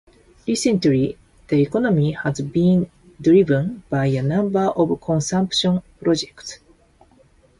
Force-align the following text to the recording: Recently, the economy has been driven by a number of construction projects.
Recently, 0.47 1.15
the 1.49 1.61
economy 1.61 2.13
has 2.13 2.41
been 2.41 2.89
driven 3.21 3.83
by 3.87 4.07
a 4.07 4.23
number 4.23 4.63
of 4.69 4.99
construction 4.99 5.83
projects. 6.01 6.57